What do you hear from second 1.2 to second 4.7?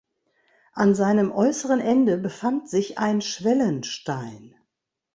äußeren Ende befand sich ein Schwellenstein.